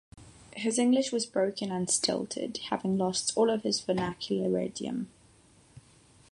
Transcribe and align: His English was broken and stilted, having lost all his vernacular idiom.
His 0.55 0.79
English 0.79 1.11
was 1.11 1.27
broken 1.27 1.71
and 1.71 1.87
stilted, 1.87 2.57
having 2.71 2.97
lost 2.97 3.33
all 3.35 3.55
his 3.59 3.79
vernacular 3.81 4.57
idiom. 4.59 5.11